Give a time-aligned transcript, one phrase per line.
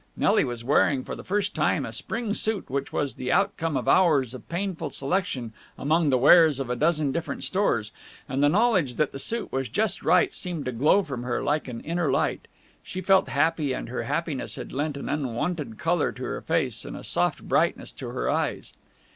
[0.17, 3.87] Nelly was wearing for the first time a Spring suit which was the outcome of
[3.87, 7.91] hours of painful selection among the wares of a dozen different stores,
[8.27, 11.67] and the knowledge that the suit was just right seemed to glow from her like
[11.67, 12.47] an inner light.
[12.81, 16.97] She felt happy, and her happiness had lent an unwonted colour to her face and
[16.97, 18.73] a soft brightness to her eyes.